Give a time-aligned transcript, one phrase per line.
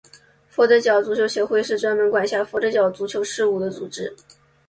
[0.47, 4.11] 佛得角足球协会是专门管辖佛得角足球事务的组织。